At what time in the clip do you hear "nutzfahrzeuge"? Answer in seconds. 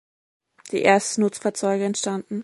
1.21-1.85